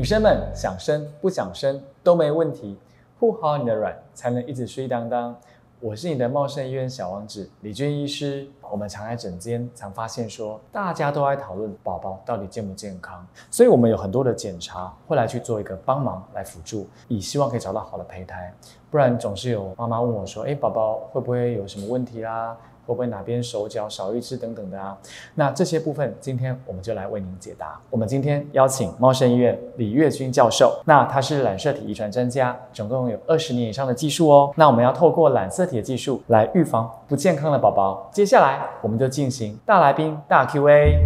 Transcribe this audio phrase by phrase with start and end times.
[0.00, 2.74] 女生们想生不想生都没问题，
[3.18, 5.36] 护好你的卵，才能一直睡当当。
[5.78, 8.48] 我是你的茂盛医院小王子李军医师。
[8.70, 18.50] 我们常在诊间常发现说，大家都在讨论宝宝到底健不健康，所以我们有很多的检查会来去做一个帮忙来辅助，以希望可以找到好的胚胎。
[18.90, 22.56] 不然总是有妈妈问我说，哎，宝宝会不会有什么问题啦？
[22.90, 24.98] 会不会哪边手脚少一只等等的啊？
[25.36, 27.80] 那这些部分，今天我们就来为您解答。
[27.88, 34.52] 我们今天邀请茂盛医院李月君教授，那他是染色体遗传专家，总共有二十年以上的技术哦。
[34.56, 38.10] 那我们要透过染色体的技术来预防不健康的宝宝。
[38.12, 40.98] 接下来我们就进行大来宾大 Q&A。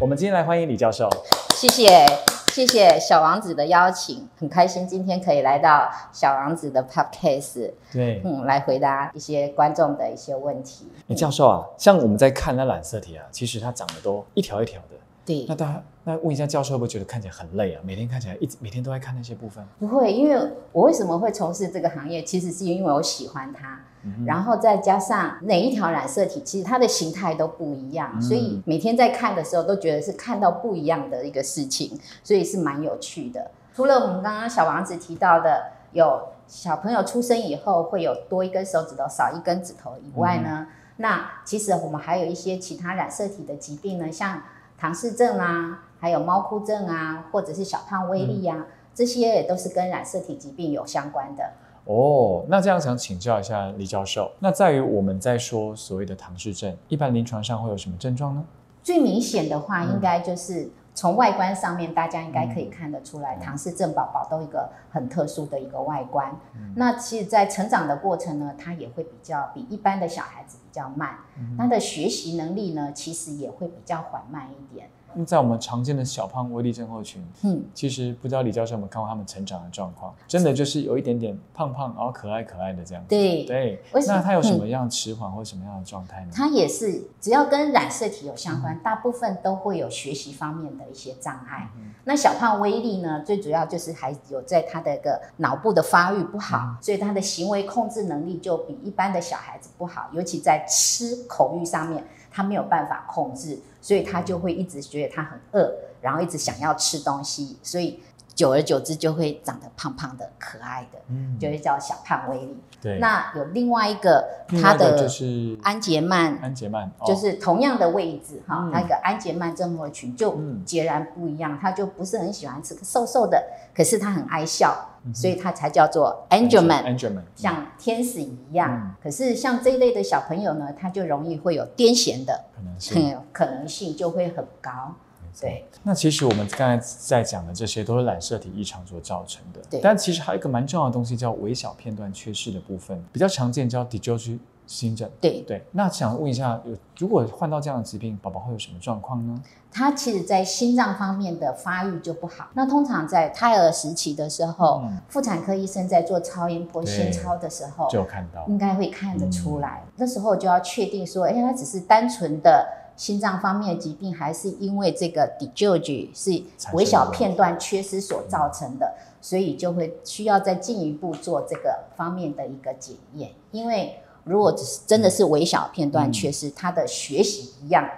[0.00, 1.10] 我们今天来欢迎李教授，
[1.56, 2.06] 谢谢。
[2.50, 10.90] 谢谢小王子的邀请，很开心今天可以来到小王子的 pub case，对，嗯，来回答一些观众的一些问题。
[11.06, 14.96] 李教授啊，像我们在看那染色体啊，其实它长得都一条一条的。
[15.30, 17.80] 对，那大家那问一下教授，会不会觉得看起来很累啊？
[17.84, 19.64] 每天看起来一直每天都在看那些部分？
[19.78, 23.80] 不会，因为我为什么会从事这个行业，其实是因为我喜欢它。
[24.24, 33.50] 然后再加上哪一条染色体，其实它的形态都不一样，所以每天在看的时候都觉得是看到不一样的一个事情，所以是蛮有趣的。
[33.74, 44.42] 除了我们刚刚小王子提到的，有小朋友出生以后会有多一根手指头、少一根指头以外呢，那其实我们还有一些其他染色体的疾病呢，像
[44.80, 48.64] 唐氏症啊，还有猫哭症啊，或者是小胖威力呀，
[48.94, 51.44] 这些也都是跟染色体疾病有相关的。
[51.84, 58.42] 哦，那这样想请教一下李教授，那在于我们在说所谓的唐氏症，一般临床上会有什么症状呢？
[58.82, 60.70] 最明显的话，应该就是
[61.00, 66.30] 从外观上面，大家应该可以看得出来，唐氏症宝宝都一个很特殊的一个外观。
[66.76, 71.16] 那其实，在成长的过程呢，他也会比较比一般的小孩子比较慢，
[71.56, 74.90] 他的学习能力呢，其实也会比较缓慢一点。
[75.14, 83.04] 那在我们常见的小胖威力症候群，嗯，其实不知道李教授有没有看过他们成长的状况，真的就是有一点点胖胖，然后可爱可爱的这样。
[83.08, 86.30] 对对，那他有什么样迟缓或什么样的状态呢？
[86.34, 91.68] 他也是只要跟染色体有相关，大部分都会有学习方面的一些障碍。
[92.04, 102.04] 那小胖威力呢，最主要就是还有在他的一个脑部的发育不好，所以他的行为控制能力就比一般的小孩子不好，尤其在吃口欲上面。
[102.30, 108.00] 他没有办法控制，所以他就会一直觉得他很饿，然后一直想要吃东西，所以
[108.34, 112.56] 久而久之就会长得胖胖的、可爱的，嗯，就会叫小胖威力。
[112.80, 123.42] 对，那有另外一个，他的就是安杰曼，安杰曼就是同样的位置哈，那个安杰曼症候群就截然不一样，他就不是很喜欢吃，瘦瘦的，
[123.74, 124.86] 可是他很爱笑。
[125.14, 128.94] 所以他才叫做 Angelman，像天使一样。
[129.02, 134.94] 可是像这一类的小朋友呢，他就容易会有癫痫的可能性，可能性就会很高。
[135.38, 135.64] 对。
[135.82, 139.60] 那其实我们刚才在讲的这些都是染色体异常所造成的。
[139.68, 139.80] 对。
[139.82, 145.10] 但其实还有一个蛮重要的东西叫微小片段缺失的部分，比较常见叫 Djog 新症。
[145.20, 145.64] 对对。
[145.72, 149.42] 那想问一下，有如果患到这样的疾病，宝宝会有什么状况呢？
[149.72, 152.48] 他其实，在心脏方面的发育就不好。
[152.54, 159.84] 那通常在胎儿时期的时候，妇产科医生在做超音波心超的时候，就看到，应该会看得出来。
[159.94, 162.66] 那时候就要确定说，哎，他只是单纯的
[163.00, 166.42] 心脏方面的疾病，还是因为这个 d o g 是
[166.74, 173.30] 微小片段缺失所造成的，所以就会需要再进一步做这个方面的一个检验。
[173.52, 177.88] 因为如果只是真的是微小片段缺失，他的学习一样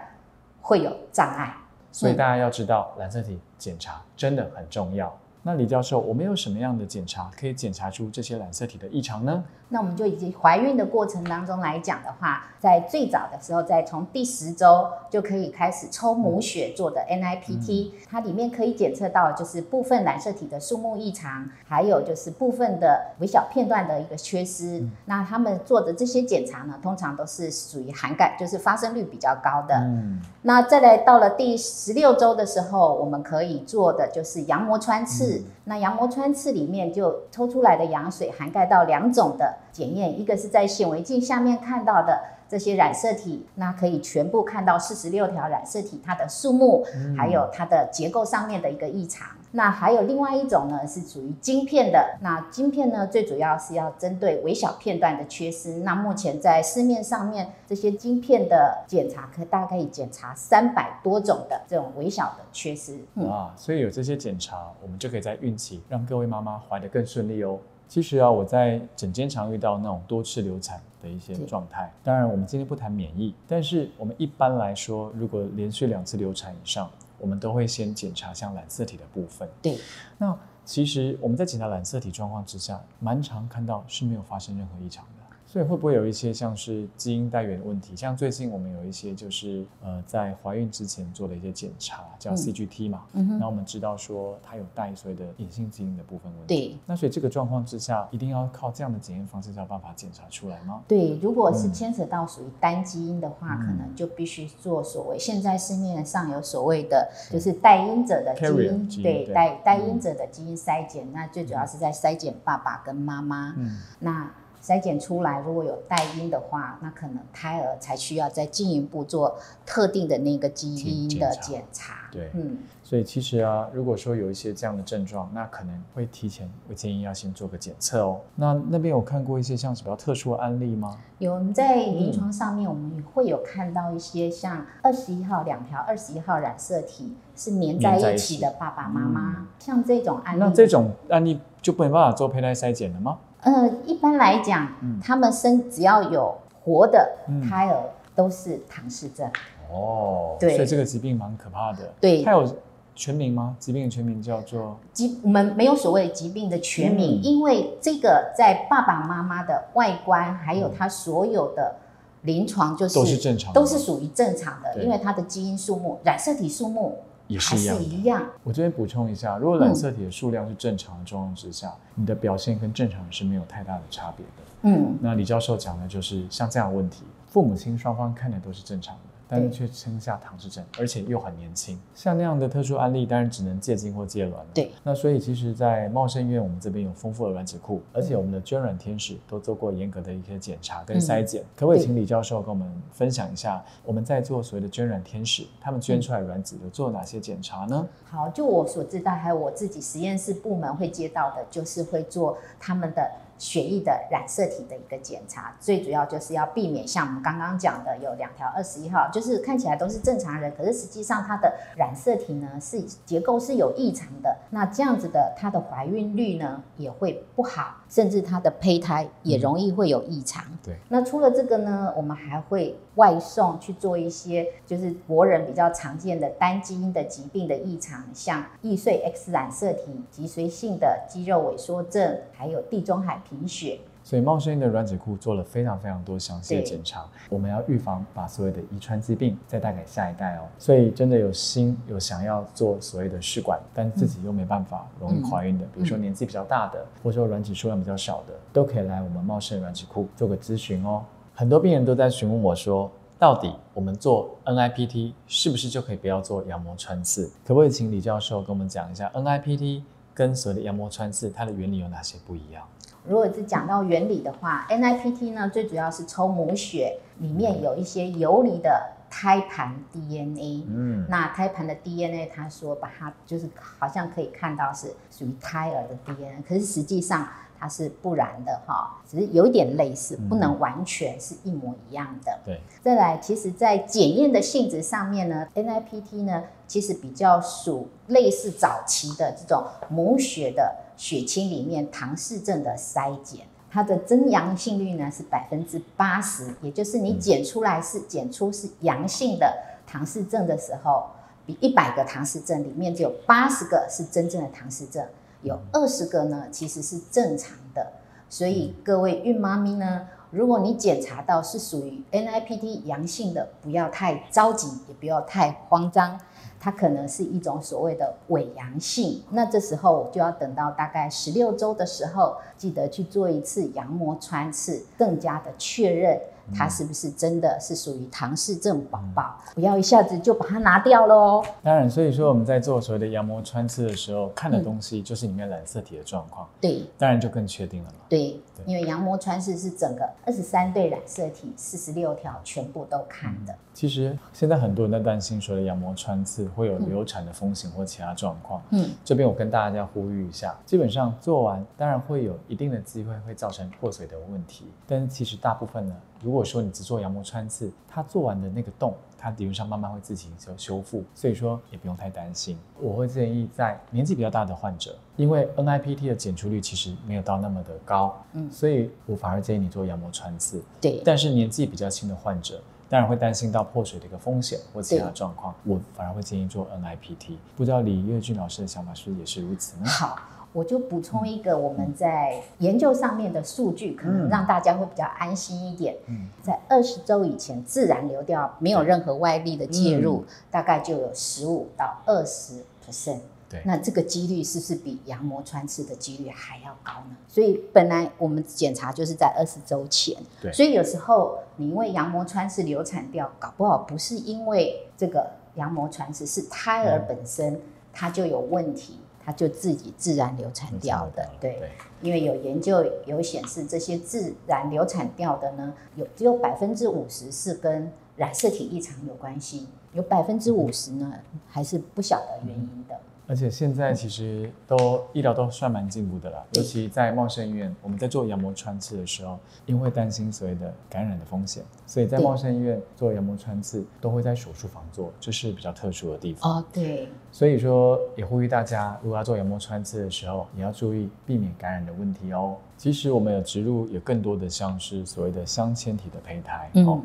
[0.60, 1.52] 会有障碍。
[1.90, 5.18] 所以大家要知道，染色体检查真的很重要。
[5.42, 9.42] 那李教授，我们有什么样的检查可以检查出这些染色体的异常呢？
[9.72, 24.86] 那我们就以及怀孕的过程当中来讲的话，在最早的时候，在从第十周就可以开始抽母血做的 NIPT，它里面可以检测到就是部分染色体的数目异常，还有就是部分的微小片段的一个缺失。
[25.06, 29.74] 那他们做的这些检查呢，通常都是属于涵盖，就是发生率比较高的。
[29.76, 30.20] 嗯。
[30.42, 35.42] 那再来到了第十六周的时候，我们可以做的就是羊膜穿刺。
[35.64, 46.84] 那羊膜穿刺里面就抽出来的羊水涵盖到两种的检验，一个是在显微镜下面看到的这些染色体，那可以全部看到四十六条染色体它的数目，
[47.16, 49.28] 还有它的结构上面的一个异常。
[49.54, 52.16] 那还有另外一种呢，是属于晶片的。
[52.22, 55.80] 那晶片呢，最主要是要针对微小片段的缺失。
[55.80, 62.98] 那目前在市面上面，这些晶片的检查可大概可以检查三百多种的这种微小的缺失。
[63.16, 67.58] 啊，所以有这些检查，我们就可以在孕期让各位妈妈怀得更顺利哦。
[67.92, 71.92] 其实啊，我在诊间常遇到那种多次流产的一些状态。
[72.02, 79.46] 当然，我们今天不谈免疫，但是我们一般来说，如果连续两次流产以上，我们都会先检查像染色体的部分。
[79.60, 79.76] 对，
[80.16, 80.34] 那
[80.64, 85.21] 其实我们在检查染色体状况之下，蛮常看到是没有发生任何异常的。
[85.52, 87.94] 所以会不会有一些像是基因带源的问题？
[87.94, 96.68] 像最近我们有一些就是呃在怀孕之前做了一些检查，叫嗯 CGT 嘛，嗯哼那我们知道说它有带所谓的隐性基因的部分问题。
[96.70, 96.78] 对。
[96.86, 100.80] 那所以这个状况之下，一定要靠这样的检验方式才有办法检查出来吗？
[100.88, 113.54] 对，如果是嗯牵扯到属于单基因的话，嗯可能就必须做所谓现在市面上有所谓的就是带因者的基因，基因对对带带因者的基因筛检，那最主要是在筛检爸爸跟妈妈。
[113.58, 114.32] 嗯，那
[114.62, 119.36] 筛检出来如果有带因的话，那可能胎儿才需要再进一步做
[119.66, 121.94] 特定的那个基因的检检查。
[122.12, 128.20] 对嗯，所以其实啊，如果说有一些这样的症状，那可能会提前，我建议要先做个检测哦。
[128.36, 130.96] 那那边有看过一些像是比较特殊的案例吗？
[131.18, 143.18] 有我们在临床上面，我们会有看到一些像二十一号两条二十一号染色体是粘在一起的爸爸妈妈，像这种案例，那这种案例就没办法做胚胎筛检了吗？
[143.42, 144.98] 呃，一般来讲，嗯。
[145.00, 146.34] 他们生只要有
[146.64, 147.40] 活的嗯。
[147.48, 147.82] 胎儿
[148.14, 149.30] 都是唐氏症。
[149.70, 150.56] 哦，对。
[150.56, 151.92] 所以这个疾病蛮可怕的。
[152.00, 152.22] 对。
[152.22, 152.56] 它有
[152.94, 153.56] 全名吗？
[153.58, 154.76] 疾病的全名叫做？
[154.92, 157.22] 疾我们没有所谓疾病的全名，嗯。
[157.22, 161.74] 因为这个在爸爸妈妈的外观，还有他所有的
[162.22, 163.60] 临床，就是都是正常的。
[163.60, 167.82] 都是属于正常的，因为它的基因数目、染色体数目也是一样的。
[167.82, 168.22] 一样。
[168.42, 174.32] 我这边补充一下，如果染色体的数量是正常的状况之下，你的表现跟正常人是没有太大的差别的。
[174.62, 179.00] 嗯，那李教授讲的就是像这样的问题，父母亲双方看的都是正常的，
[179.32, 181.80] 但是却生下唐氏症，而且又很年轻。
[181.94, 184.50] 像那样的特殊案例，当然只能借精或借卵了。
[184.52, 184.70] 对。
[184.82, 191.42] 那所以其实，在茂盛医院，我们这边有丰富的卵子库，而且我们的捐卵天使都做过严格的一些检查跟筛检。
[191.56, 197.88] 可不可以请李教授跟我们分享一下，我们在做所谓的捐卵天使，他们捐出来卵子有做哪些检查呢？
[198.04, 203.10] 好，就我所知道，还有我自己实验室部门会接到的，就是会做他们的
[203.42, 220.42] 血液的染色体的一个检查，最主要就是要避免像我们刚刚讲的有两条二十一号，就是看起来都是正常人，可是实际上它的染色体呢是结构是有异常的，那这样子的它的怀孕率呢也会不好，甚至它的胚胎也容易会有异常。
[220.64, 233.78] 对，那除了这个呢，我们还会外送去做一些就是国人比较常见的单基因的疾病的异常，像易碎 X 染色体、脊髓性的肌肉萎缩症，还有地中海贫血。
[234.04, 240.42] 所以茂盛的卵子库做了非常非常多详细的对检查，我们要预防把所有的遗传疾病再带给下一代哦。
[240.58, 251.04] 所以真的有心有想要做所谓的试管，但自己又没办法容易怀孕的，比如说年纪比较大的，或者说卵子数量比较少的，都可以来我们茂盛卵子库做个咨询哦。
[251.34, 257.30] 很多病人都在询问我说，到底我们做 NIPT 是不是就可以不要做羊膜穿刺？
[257.46, 262.62] 可不可以请李教授跟我们讲一下 NIPT 跟所谓的羊膜穿刺它的原理有哪些不一样？
[263.04, 270.64] 如果是讲到原理的话，NIPT 呢最主要是抽母血，里面有一些游离的胎盘 DNA。
[270.68, 277.28] 嗯，那胎盘的 DNA，他说把它就是好像可以看到是属于胎儿的 DNA，可是实际上
[277.58, 282.38] 它是不然的哈，只是有一点类似，嗯不能完全是一模一样的。
[282.44, 282.60] 对。
[282.82, 293.40] 再来，其实在检验的性质上面呢，NIPT 呢其实比较属类似早期的这种母血的血清里面唐氏症的筛检。
[293.68, 299.52] 它的真阳性率呢是百分之八十，也就是你检出来是检出是阳性的
[299.84, 301.06] 唐氏症的时候，
[301.44, 305.04] 比一百个唐氏症里面就有八十个是真正的唐氏症，
[305.42, 307.84] 有二十个呢其实是正常的。
[308.30, 316.18] 所以各位孕妈咪呢，如果你检查到是属于 NIPT 阳性的，不要太着急，也不要太慌张。
[316.58, 326.18] 它可能是一种所谓的伪阳性，那这时候就要等到大概十六周的时候，记得去做一次羊膜穿刺，更加的确认
[326.54, 331.44] 它是不是真的是属于唐氏症宝宝，不要一下子就把它拿掉喽。
[331.62, 337.98] 当然，所以说我们在做所谓的羊膜穿刺的时候，看的东西就是里面染色体的状况，对当然就更确定了嘛。
[338.08, 343.54] 对对，因为羊膜穿刺是整个二十三对染色体四十六条全部都看的。
[343.72, 348.62] 其实现在很多人在担心所谓的羊膜穿刺会有流产的风险或其他状况。
[348.70, 362.58] 嗯，这边我跟大家呼吁一下，基本上做完当然会有一定的机会会造成破水的问题，但是其实大部分呢，如果说你只做羊膜穿刺，它做完的那个洞，它理论上慢慢会自行就修复，所以说也不用太担心。
[362.80, 370.62] 我会建议在年纪比较大的患者，因为 NIPT 的检出率其实没有到那么的高，嗯所以我反而建议你做羊膜穿刺。
[370.80, 372.60] 对，但是年纪比较轻的患者，
[372.92, 377.38] 当然会担心到破水的一个风险或其他对状况，我反而会建议做 NIPT。
[377.56, 379.86] 不知道李月俊老师的想法是不是也是如此呢？
[379.86, 380.18] 好，
[380.52, 385.96] 我就补充一个我们在研究上面的数据，可能嗯让大家会比较安心一点。
[386.06, 393.20] 嗯，在二十周以前自然流掉，没有任何外力的介入，嗯大概就有十五到二十 percent。
[393.52, 397.16] 对，那这个几率是不是比羊膜穿刺的几率还要高呢？
[397.28, 407.60] 所以本来我们检查就是在二十周前，对所以有时候你因为羊膜穿刺流产掉，搞不好不是因为这个羊膜穿刺，是胎儿嗯本身
[407.92, 411.28] 它就有问题，它就自己自然流产掉的。
[411.38, 421.12] 对，对，因为有研究有显示，这些自然流产掉的呢，有只有百分之五十是跟染色体异常有关系，有百分之五十呢
[421.46, 422.98] 还是不晓得原因的。
[423.26, 436.50] 而且现在其实都医疗都算蛮进步的了，尤其在茂盛医院，我们在做羊膜穿刺的时候，因为担心所谓的感染的风险，所以在茂盛医院做羊膜穿刺都会在手术房做，这是比较特殊的地方。
[436.50, 442.56] 哦，对，所以说，也呼吁大家，如果要做羊膜穿刺的时候，也要注意避免感染的问题哦。
[442.78, 446.86] 其实我们有植入有更多的像是所谓的镶嵌体的胚胎，嗯。
[446.86, 446.98] 哦，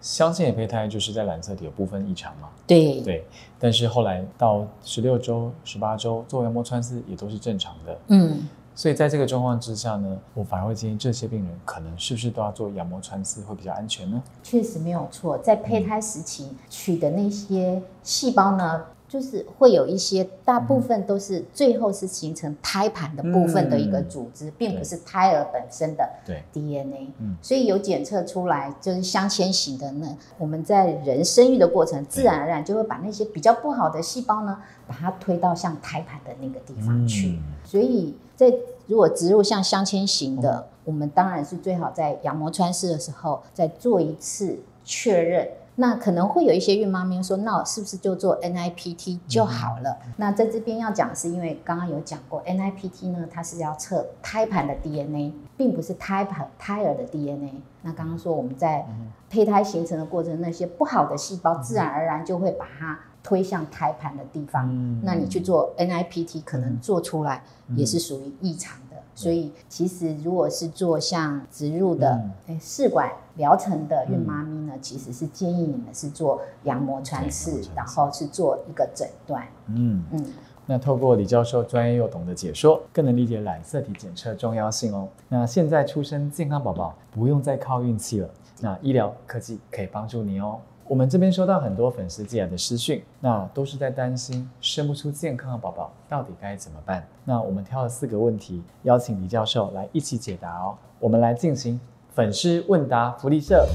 [0.00, 3.24] 镶嵌体胚胎就是在染色体有部分异常嘛，对，对。
[3.60, 14.22] 但是后来到十六周、十八周做羊膜穿刺也都是正常的，嗯，所以在这个状况之下呢，我反而会建议这些病人可能是不是都要做羊膜穿刺会比较安全呢？
[14.42, 18.82] 确实没有错，在胚胎时期取的那些细胞呢。
[19.12, 26.08] 就是会有一些，大部分都是最后是形成胎盘的部分的一个组织，并不是胎儿本身的
[26.50, 27.36] ，DNA，嗯。
[27.42, 37.32] 所以有检测出来就是镶嵌型的呢，我们在人生育的过程，自然而然就会把那些比较不好的细胞呢，把它推到像胎盘的那个地方去。
[37.32, 37.42] 嗯。
[37.62, 38.50] 所以在
[38.86, 45.46] 如果植入像镶嵌型的，我们当然是最好在羊膜穿刺的时候再做一次确认。
[45.76, 49.96] 那可能会有一些孕妈咪说，那我是不是就做 NIPT 就好了？
[50.18, 57.62] 那在这边要讲的是，因为刚刚有讲过，NIPT 呢，它是要测胎盘的 DNA，并不是胎盘胎儿的 DNA。
[57.80, 58.86] 那刚刚说我们在
[59.30, 64.68] 胚胎形成的过程，那些不好的细胞自然而然就会把它推向胎盘的地方。
[64.70, 67.42] 嗯那你去做 NIPT，可能做出来
[67.74, 68.91] 也是属于异常的。
[69.14, 79.46] 所以其实如果是做像植入的嗯诶试管疗程的孕妈咪呢，其实是建议你们是做羊膜穿刺然刺后是做一个诊断。
[79.66, 80.02] 嗯。
[80.12, 80.24] 嗯，
[80.66, 85.08] 那透过李教授专业又懂的解说，更能理解染色体检测重要性哦。
[85.28, 90.58] 那现在出生健康宝宝不用再靠运气了，那医疗科技可以帮助你哦。
[90.92, 97.08] 我们这边收到很多粉丝寄来的私讯，那都是在担心生不出健康的宝宝到底该怎么办。
[97.24, 100.76] 那我们挑了四个问题，邀请李教授来一起解答哦。
[101.00, 101.80] 我们来进行
[102.10, 103.66] 粉丝问答福利社。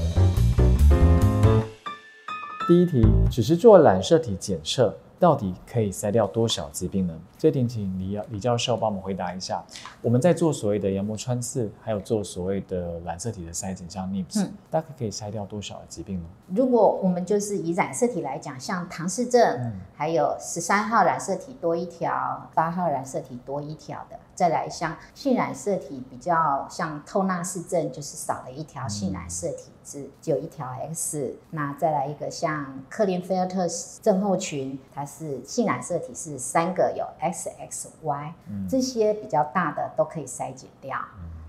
[2.68, 7.18] 第一题，只是做染色体检测，到底可以筛掉多少疾病呢？
[7.36, 9.62] 这点请李李教授帮我们回答一下。
[10.00, 16.28] 我们在做所谓的羊膜穿刺，还有做所谓的染色体的筛检，像 NIPS，、嗯大概可以筛掉多少的疾病呢？
[16.54, 30.64] 如果我们就是以染色体来讲，像唐氏症，嗯还有十三号染色体多一条，八号染色体多一条的，再来像性染色体比较像透纳氏症，就是少了一条性染色体是只有一条
[30.94, 31.34] X。
[31.50, 33.66] 那再来一个像克林菲尔特
[34.00, 40.96] 症候群，它是性染色体是三个有 X X Y，嗯这些比较大的都可以筛减掉。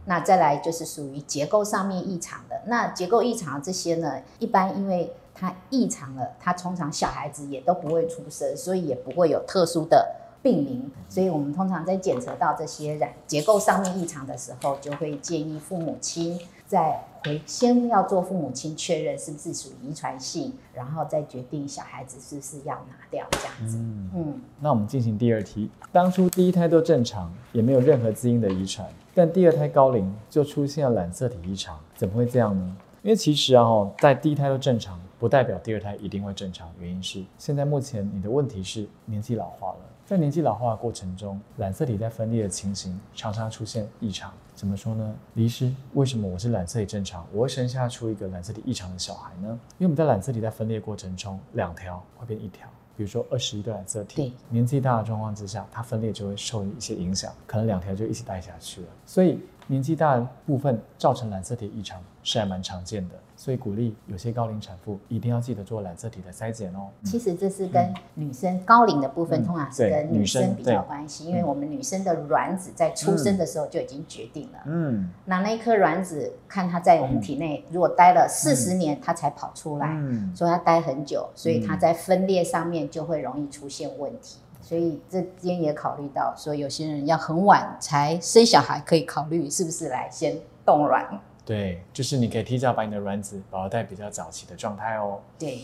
[0.05, 23.77] 那再来就是属于结构上面异常的，那结构异常这些呢，一般因为它异常了，它通常小孩子也都不会出生，所以也不会有特殊的病名，所以我们通常在检测到这些染结构上面异常的时候，就会建议父母亲在回先要做父母亲确认是不是属于遗传性，然后再决定小孩子是不是要拿掉这样子。
[23.77, 25.69] 嗯，嗯，那我们进行第二题。
[25.91, 32.77] 当初第一胎都正常，也没有任何基因的遗传，但第二胎高龄就出现了染色体异常，怎么会这样呢？
[33.01, 36.69] 因为其实啊，哦，在第一胎都正常，不代表第二胎一定会正常。
[36.79, 44.33] 原因是现在目前你的问题是年纪老化了，在年纪老化的过程中，染色体在分裂的情形常常出现异常。
[44.55, 45.15] 怎么说呢？
[45.35, 49.49] 李医师，为什么我是染色体正常，我会生下出一个染色体异常的小孩呢？
[49.77, 52.67] 因为我们在染色体在分裂过程中，两条会变一条。
[52.97, 58.87] 比如说二十一对染色体，年纪大的状况之下，它分裂就会受一些影响，可能两条就一起带下去了。
[59.05, 59.39] 所以
[59.69, 66.87] 年纪大部分造成染色体异常是还蛮常见的，所以鼓励有些高龄产妇一定要记得做染色体的筛检哦。
[67.03, 70.41] 其实这是跟女生高龄的部分，嗯通常是跟女女生。
[70.41, 74.59] 生比较对关系，因为我们女生的卵子在出生的时候就已经决定了。
[74.65, 75.11] 嗯。
[75.25, 84.39] 那那一颗卵子，看它在我们体内，如果待了四十年，它才跑出来，嗯，所以它待很久，所以它在分裂上面就会容易出现问题。
[84.69, 91.19] 所以这边也考虑到，说有些人要很晚才生小孩，可以考虑是不是来先冻卵。
[91.43, 95.21] 对，就是你可以提早把你的卵子保留在比较早期的状态哦。
[95.39, 95.63] 对，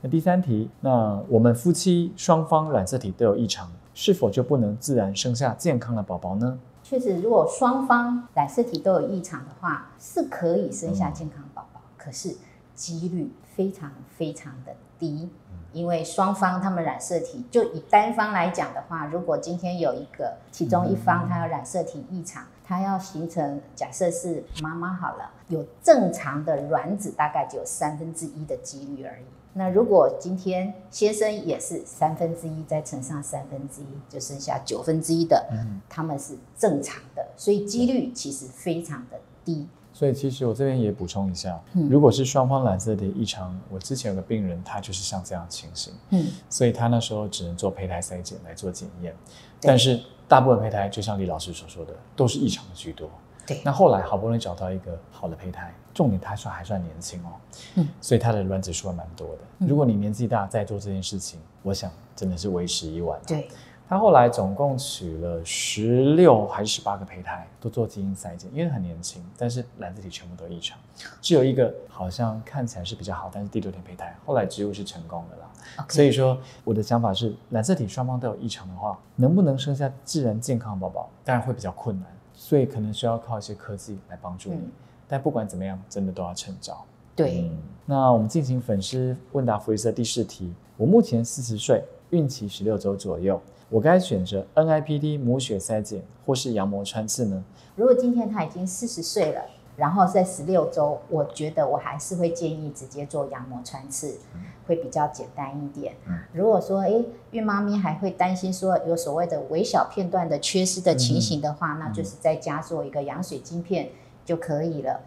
[0.00, 6.58] 那第三题，那我们夫妻双方染色体都有异常，是否就不能自然生下健康的宝宝呢？
[6.82, 12.34] 确实，如果双方染色体都有异常的话，是可以生下健康宝宝，可是
[12.74, 15.28] 几率非常非常的低。
[15.72, 29.24] 因为双方他们染色体，就以单方来讲的话，如果今天有一个其中一方他有染色体异常，他要形成假设是妈妈好了，有正常的卵子大概只有三分之一的几率而已。
[29.52, 39.68] 那如果今天先生也是三分之一，再乘上三分之一，就剩下九分之一的，嗯，他们是正常的，所以几率其实非常的低。
[39.96, 41.88] 所以其实我这边也补充一下，嗯。
[41.88, 49.16] 如果是双方染色体异常，我之前有个病人，他就是像这样的情形，嗯，所以他那时候只能做胚胎筛检来做检验，
[49.58, 49.98] 但是
[50.28, 53.08] 大部分胚胎就像李老师所说的，都是异常的居多。
[53.46, 53.62] 对。
[53.64, 57.32] 那后来好不容易找到一个好的胚胎，重点他算还算年轻哦，
[57.76, 59.38] 嗯，所以他的卵子数还蛮多的。
[59.60, 59.66] 嗯。
[59.66, 63.24] 如果你年纪大再做这件事情，我想真的是为时已晚、啊。
[63.26, 63.48] 对，
[63.88, 70.78] 他后来总共取了十六还是十八个胚胎，都做基因筛检，因为很年轻，但是染色体全部都异常，
[71.20, 75.86] 只有一个好像看起来是比较好，但是第六天胚胎，后来植入是成功的啦。
[75.88, 84.56] 所以说，我的想法是，染色体双方都有异常的话，能不能生下自然健康的宝宝，当然会比较困难，所以可能需要靠一些科技来帮助你。
[84.56, 84.72] 嗯
[85.08, 86.84] 但不管怎么样，真的都要趁早。
[87.14, 90.52] 对，嗯，那我们进行粉丝问答福利社第四题。
[90.76, 97.42] 我目前四十岁，孕期十六周左右，我该选择 NIPD 母血筛检或是羊膜穿刺呢？
[97.74, 99.42] 如果今天他已经四十岁了，
[99.76, 104.18] 然后在十六周，我觉得我还是会建议直接做羊膜穿刺，
[104.66, 105.94] 会比较简单一点。
[106.06, 113.88] 嗯如果说，诶，孕妈咪还会担心说有所谓的微小片段的缺失的情形的话，那就是在家做一个羊水晶片
[114.24, 115.00] 就可以了。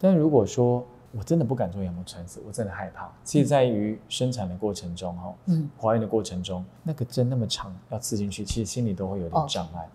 [0.00, 0.84] 但如果说
[1.16, 3.10] 我真的不敢做羊膜穿刺，我真的害怕。
[3.22, 9.88] 其实在于生产的过程中，哈，嗯，怀孕的过程中，那个针那么长要刺进去，其实心里都会有点哦障碍。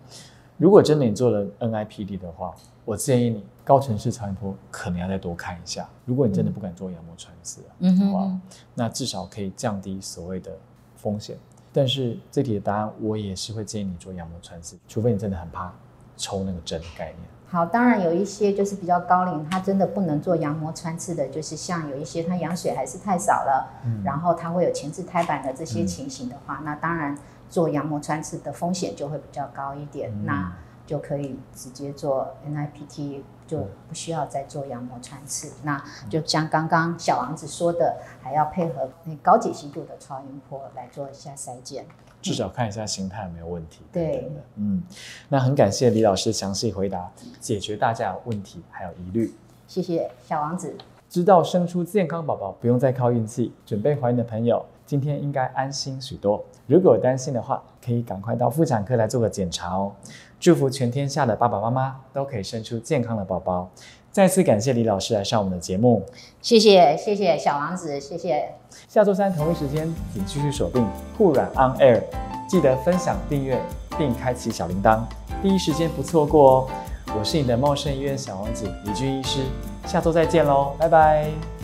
[0.57, 2.53] 如果真的你做了 NIPD 的话，
[2.85, 5.87] 我建议你高层次超音波可能要再多看一下。
[6.05, 8.39] 如果你真的不敢做羊膜穿刺啊嗯的话，
[8.75, 10.51] 那至少可以降低所谓的
[10.95, 11.37] 风险。
[11.71, 15.73] 但是这题的答案，我也是会建议你做羊膜穿刺，除非你真的很怕
[16.17, 17.17] 抽那个针的概念。
[17.51, 24.03] 好，当然有一些就是比较高龄，他真的不能做羊膜穿刺的，就是像有一些他羊水还是太少了，嗯。
[24.03, 25.87] 然后他会有前置胎板的这些嗯。
[25.87, 27.17] 情形的话，那当然
[27.49, 30.25] 做羊膜穿刺的风险就会比较高一点，嗯。
[30.25, 30.53] 那
[30.85, 35.51] 就可以直接做 NIPT，就不需要再做羊膜穿刺。
[35.63, 41.83] 那就像刚刚小王子说的，还要配合那高解析度的超音波来做一下筛检。
[42.21, 43.81] 至少看一下形态有没有问题。
[43.91, 44.83] 对等等的，嗯，
[45.29, 47.09] 那很感谢李老师详细回答，
[47.39, 49.33] 解决大家的问题还有疑虑。
[49.67, 50.75] 谢谢小王子。
[51.09, 56.43] 知道生出健康宝宝不用再靠运气，准备怀孕的朋友今天应该安心许多。
[56.65, 59.91] 如果有担心的话，可以赶快到妇产科来做个检查哦。
[60.39, 63.69] 祝福全天下的爸爸妈妈都可以生出健康的宝宝。
[64.11, 66.03] 再次感谢李老师来上我们的节目。
[66.41, 68.51] 谢谢谢谢小王子，谢谢。
[68.87, 70.83] 下周三同一时间，请继续锁定
[71.15, 72.01] 酷软 On Air，
[72.47, 73.61] 记得分享、订阅
[73.95, 75.01] 并开启小铃铛，
[75.43, 76.67] 第一时间不错过哦。
[77.15, 79.41] 我是你的茂盛医院小王子李军医师，
[79.85, 81.58] 下周再见喽，拜拜。